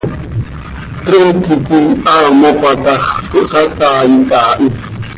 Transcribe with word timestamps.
Trooqui 1.05 1.55
quih 1.67 1.89
haa 2.05 2.29
mopa 2.39 2.71
ta 2.83 2.95
x, 3.03 3.05
cohsataait 3.31 4.29
haa 4.35 4.51
hi. 4.59 4.67